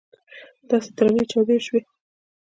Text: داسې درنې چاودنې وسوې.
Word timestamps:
داسې 0.69 0.89
درنې 0.97 1.23
چاودنې 1.31 1.57
وسوې. 1.61 1.81